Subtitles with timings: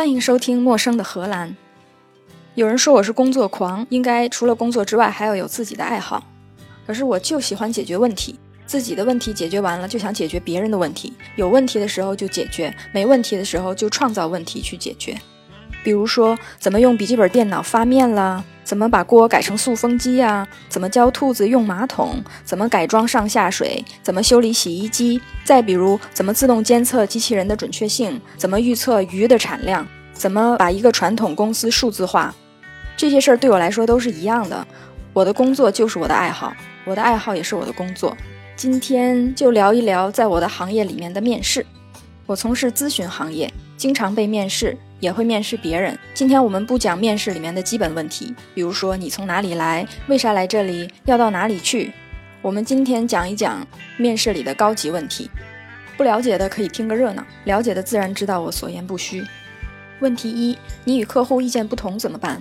[0.00, 1.50] 欢迎收听《陌生的荷兰》。
[2.54, 6.26] 有人说我是工作狂，应该除了工作之外还要有自己的爱好。
[6.86, 11.12] 可是我就喜欢解决问题，自己的问题解决完了，就想解决别人的问题。
[11.36, 15.14] 有问题的时候就解决，没问题的时候就创造问题去解决。
[15.82, 18.42] 比如说，怎么用笔记本电脑发面啦？
[18.62, 20.46] 怎么把锅改成塑封机呀？
[20.68, 22.22] 怎么教兔子用马桶？
[22.44, 23.84] 怎么改装上下水？
[24.02, 25.20] 怎么修理洗衣机？
[25.44, 28.20] 再比如，怎么自动监测机器人的准确性？
[28.36, 29.86] 怎么预测鱼的产量？
[30.12, 32.32] 怎么把一个传统公司数字化？
[32.96, 34.64] 这些事儿对我来说都是一样的。
[35.12, 36.52] 我的工作就是我的爱好，
[36.84, 38.16] 我的爱好也是我的工作。
[38.54, 41.64] 今天就聊一聊在我的行业里面的面试。
[42.26, 44.76] 我从事咨询行业，经常被面试。
[45.00, 45.98] 也会面试别人。
[46.14, 51.92] 今天我们不讲面试里面的基本问题，比如说你从哪里来，为啥来这里，要到哪里去。
[52.42, 55.28] 我们今天讲一讲面试里的高级问题。
[55.96, 59.22] 不了解的可以听个热闹，了解的自然知道我所言不虚。
[60.00, 62.40] 问题一：你与客户意见不同怎么办？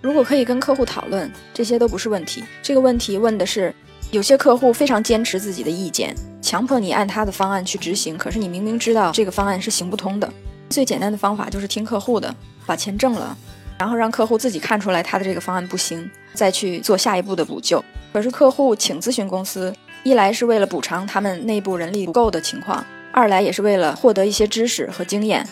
[0.00, 2.42] 如果可以跟客户讨论，这些都不是问题。
[2.62, 3.72] 这个问题问的是，
[4.10, 10.28] 有些客户非常坚持自己的意见，强迫你按他的方案去执行，可是你明明知道这个方案是行不通的。
[10.70, 12.32] 最简单的方法就是听客户的，
[12.64, 13.36] 把钱挣了，
[13.76, 17.84] 然后让客户自己看出来他的这个方案不行，再去做下一步的补救。
[18.12, 25.44] 可是客户请咨询公司，一来是为了补偿他们内部人力不够的情况，二来也是为了获得一些知识和经验。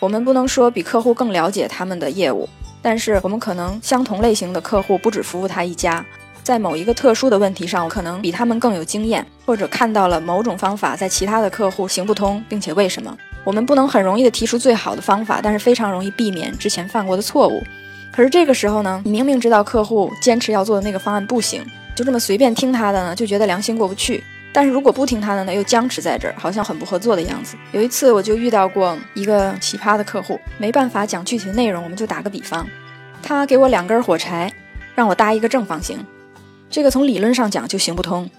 [0.00, 2.48] 我们不能说比客户更了解他们的业务，
[2.80, 6.04] 但是我们可能相同类型的客户不止服务他一家，
[6.42, 13.14] 在某一个特殊的问题上，我可能比他们更有经验，或者看到了某种方法在其他的客户行不通，并且为什么。
[13.44, 17.62] 我们不能很容易的提出最好的方法，但是非常容易避免之前犯过的错误。
[18.10, 24.24] 可是这个时候呢，你明明知道客户坚持要做的那个方案不行，就这么随便听他的呢，就觉得良心过不去。
[24.52, 27.56] 但是如果不听他的呢，又僵持在这儿，好像很不合作的样子。
[27.72, 32.64] 有一次我就遇到过一个奇葩的客户，没办法讲具体的内容，我们就打个比方，
[33.20, 34.52] 他给我两根火柴，
[34.94, 35.98] 让我搭一个正方形，
[36.70, 38.30] 这个从理论上讲就行不通。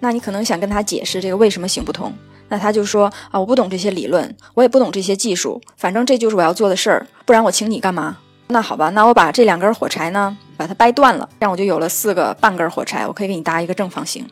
[0.00, 2.12] 那你可能想跟他解释这个为什么行不通？
[2.48, 8.18] 那他就说啊，我不懂这些理论，我也不懂这些技术，反正这就是我要做的事儿，不然我请你干嘛？
[8.48, 14.24] 那好吧，那我把这两根火柴呢，把它掰断了，这样我就有了四个半根火柴，我可以给你搭一个正方形。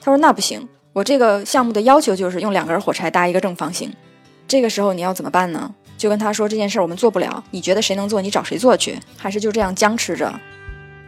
[0.00, 3.92] 他说那不行，我这个项目的要求就是用两根火柴搭一个正方形。
[4.48, 5.72] 这个时候你要怎么办呢？
[5.96, 8.98] 就跟他说这件事儿我们做不了，你觉得谁能做，你找谁做去？
[9.16, 10.32] 还是就这样僵持着？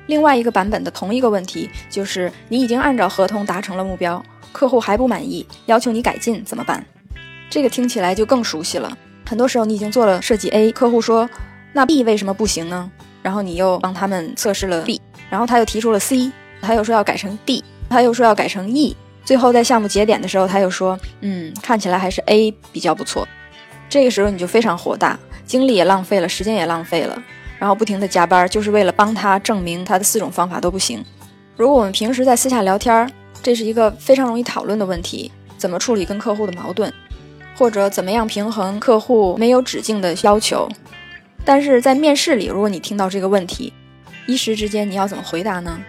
[0.06, 4.22] 另外一个版本的同一个问题就是，你已经按照合同达成了目标。
[4.52, 6.84] 客户还不满意，要求你改进怎么办？
[7.48, 8.96] 这个听起来就更熟悉了。
[9.26, 11.28] 很多时候你已经做了设计 A，客户说
[11.72, 12.90] 那 B 为什么不行呢？
[13.22, 23.26] 然后你又帮他们测试了 B，然后他又提出了 C，他又说要改成 D，他又说要改成 E，最后在项目节点的时候他又说嗯，看起来还是 A 比较不错。
[23.88, 27.22] 这个时候你就非常火大，精力也浪费了，时间也浪费了，
[27.58, 31.04] 然后不停的加班，就是为了帮他证明他的四种方法都不行。
[31.56, 33.10] 如果我们平时在私下聊天儿。
[33.42, 36.92] 这是一个非常容易讨论的问题：怎么处理跟客户的矛盾，
[37.56, 40.68] 或者怎么样平衡客户没有止境的要求？
[41.44, 43.72] 但是在面试里，如果你听到这个问题，
[44.26, 45.80] 一时之间你要怎么回答呢？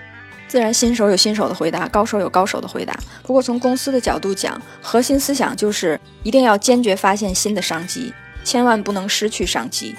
[0.48, 2.98] 自然，新手有新手的回答，高手有高手的回答。
[3.24, 8.14] 不过从公司的角度讲，核心思想就是一定要坚决发现新的商机，
[8.44, 9.96] 千万不能失去商机。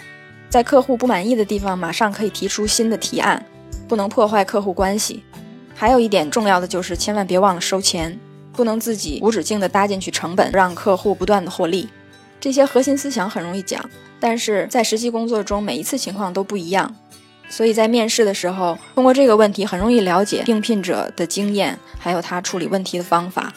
[0.50, 3.42] 在客户不满意的地方，马上可以提出新的提案，
[3.88, 5.22] 不能破坏客户关系。
[5.75, 8.19] 还有一点重要的就是，千万别忘了收钱，
[8.53, 11.88] 不能自己无止境的搭进去成本，让客户不断的获利。
[12.41, 13.88] 这些核心思想很容易讲，
[14.19, 16.94] 但是在实际工作中，每一次情况都不一样。
[17.49, 23.53] 所以在面试的时候，通过这个问题，很容易了解应聘者的经验，还有他处理问题的方法。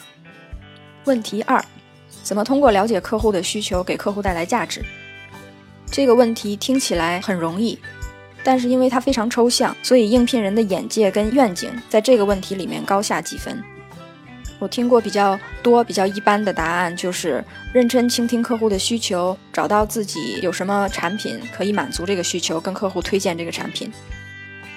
[1.04, 1.64] 问题二，
[2.22, 4.84] 怎么通过了解客户的需求，给客户带来价值？
[5.90, 7.78] 这个问题听起来很容易。
[8.46, 13.60] 但是因为它非常抽象，所以应聘人的眼界跟愿景在这个问题里面高下几分。
[14.60, 23.92] 我听过比较多、比较一般的答案，就是认真倾听客户的需求，找到自己有什么产品可以满足这个需求，跟客户推荐这个产品。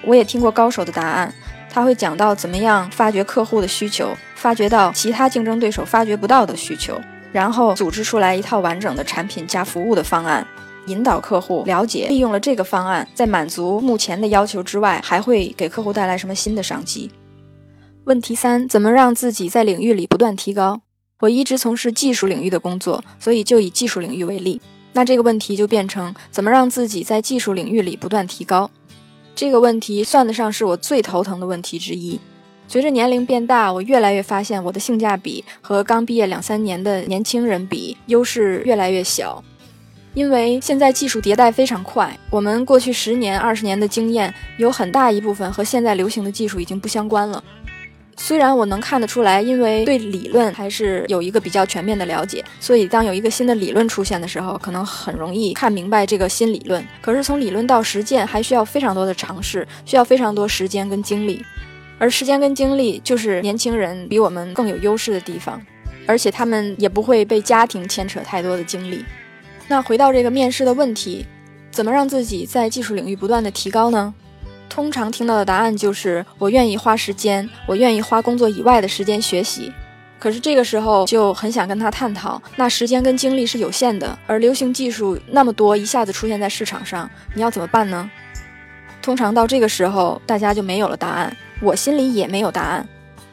[0.02, 1.32] 我也听过高手的答案，
[1.70, 7.00] 他会讲到怎么样发掘客户的需求，发掘到其他竞争对手发掘不到的需求，
[7.32, 10.44] 然后组织出来一套完整的产品加服务的方案。
[10.88, 17.10] 引导客户了解，利用了这个方案，在满足目前的要求之外，还会给客户带来什么新的商机？
[18.06, 20.82] 问题三：怎么让自己在领域里不断提高？
[21.20, 24.62] 我一直从事技术领域的工作，所以就以技术领域为例。
[24.94, 28.72] 那这个问题就变成：怎么让自己在技术领域里不断提高？
[29.36, 32.20] 这个问题算得上是我最头疼的问题之一。
[32.68, 39.44] 随着年龄变大，我越来越发现我的性价比和刚毕业两三年的年轻人比，优势越来越小。
[40.14, 47.44] 因为现在技术迭代非常快，我们过去十年、二十年的经验有很大一部分和现在流行的技术已经不相关了。
[48.18, 56.86] 虽然我能看得出来，因为对理论还是有一个比较全面的了解，所以当有一个新的理论出现的时候，可能很容易看明白这个新理论。
[57.02, 61.46] 可是从理论到实践，还需要非常多的尝试，需要非常多时间跟精力。
[61.98, 65.62] 而时间跟精力就是年轻人比我们更有优势的地方，
[66.06, 69.06] 而且他们也不会被家庭牵扯太多的精力。
[69.70, 71.26] 那回到这个面试的问题，
[71.72, 74.14] 怎么让自己在技术领域不断的提高呢？
[74.68, 79.72] 通常听到的答案就是我愿意花时间，我愿意花工作以外的时间学习。
[80.20, 88.10] 可是这个时候就很想跟他探讨，那时间跟精力是有限的，而流行技术那么多，一下子出现在市场上，你要怎么办呢？
[89.02, 92.86] 通常到这个时候，大家就没有了答案，我心里也没有答案。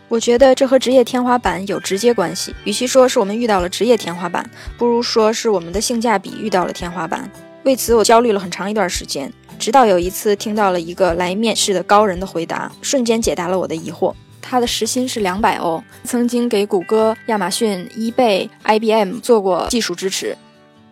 [0.08, 4.48] 我觉得这和职业天花板有直接关系，与其说是我们遇到了职业天花板，
[4.78, 7.28] 不如说是我们的性价比遇到了天花板。
[7.64, 9.32] 为此，我焦虑了很长一段时间。
[9.58, 14.14] 直到有一次听到了一个来面试的高人的回答，瞬间解答了我的疑惑。
[14.40, 20.36] 他的时薪是两百欧，曾经给谷歌、亚马逊、eBay、IBM 做过技术支持。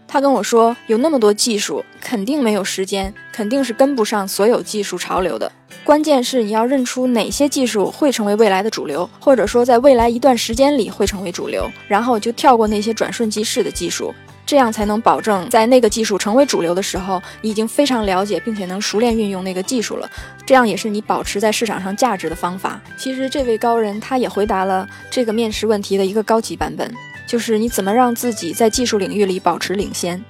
[0.09, 5.53] 他跟我说，有那么多技术，肯定没有时间，肯定是跟不上所有技术潮流的。
[5.85, 14.13] 关键是你要认出哪些技术会成为未来的主流，或者说在未来一段时间里会成为主流，然后就跳过那些转瞬即逝的技术。
[14.47, 20.11] 这样才能保证在那个技术成为主流的时候，你已经非常了解，并且能熟练运用那个技术了。
[20.47, 22.81] 这样也是你保持在市场上价值的方法。
[22.99, 26.91] 其实这位高人他也回答了这个面试问题的一个高级版本，
[27.27, 30.23] 就是你怎么让自己在技术领域里保持领先。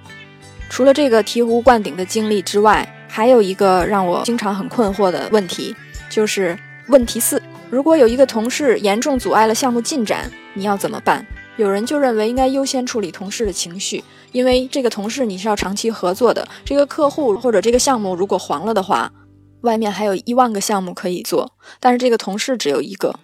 [0.71, 5.73] 除了这个醍醐灌顶的经历之外，还有一个让我经常很困惑的问题，
[6.11, 6.59] 就是
[6.89, 7.41] 问题四：
[7.71, 11.25] 如果有一个同事严重阻碍了项目进展，你要怎么办？
[11.57, 14.03] 有人就认为应该优先处理同事的情绪，
[14.33, 16.45] 因为这个同事你是要长期合作的。
[16.65, 19.13] 这个客户或者这个项目如果黄了的话，
[19.61, 23.15] 外面还有一万个项目可以做，但是这个同事只有一个。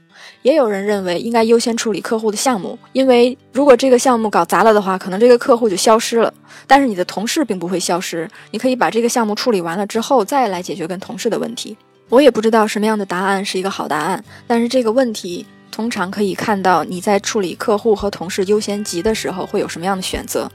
[0.42, 6.32] 也有人认为应该优先处理客户的项目，因为如果这个项目搞砸了的话，可能这个客户就消失了。
[6.66, 11.76] 但是你的同事并不会消失，你可以把这个项目处理完了之后再来解决跟同事的问题。
[12.08, 15.46] 我也不知道什么样的答案是一个好答案，但是这个问题。
[15.70, 20.50] 通常可以看到你在处理客户和同事优先级的时候会有什么样的选择。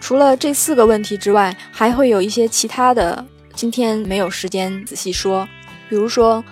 [0.00, 3.24] 除了这四个问题之外，还会有一些其他的。
[3.54, 5.48] 今天没有时间仔细说。
[5.88, 6.44] 比如说，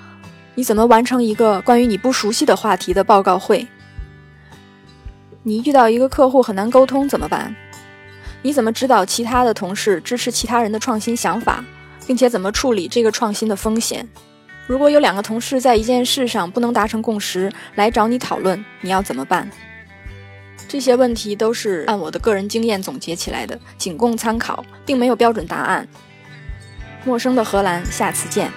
[0.57, 3.69] 你怎么完成一个关于你不熟悉的话题的报告会？
[5.43, 7.55] 你遇到一个客户很难沟通怎么办？
[8.41, 11.63] 你怎么指导其他的同事支持其他人的创新想法，
[12.07, 14.09] 并且怎么处理这个创新的风险？
[14.67, 19.49] 如果有两个同事在一件事上不能达成共识，来找你讨论，你要怎么办？
[20.67, 25.87] 这些问题都是按我的个人经验总结起来的，仅供参考，并没有标准答案。
[27.05, 28.51] 陌生的荷兰，下次见。